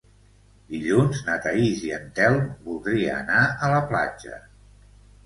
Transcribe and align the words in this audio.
Dilluns 0.75 1.19
na 1.27 1.35
Thaís 1.43 1.83
i 1.89 1.91
en 1.97 2.07
Telm 2.19 2.39
voldria 2.71 3.13
anar 3.19 3.43
a 3.69 3.71
la 3.75 3.83
platja. 3.93 4.41